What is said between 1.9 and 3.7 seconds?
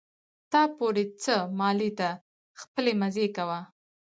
ته خپلې مزې کوه.